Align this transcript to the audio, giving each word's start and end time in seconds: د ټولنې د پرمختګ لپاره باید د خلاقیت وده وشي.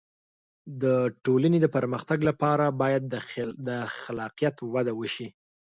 د 0.81 0.83
ټولنې 1.25 1.59
د 1.61 1.67
پرمختګ 1.75 2.19
لپاره 2.29 2.65
باید 2.81 3.03
د 3.67 3.69
خلاقیت 4.01 4.55
وده 4.73 4.93
وشي. 4.99 5.27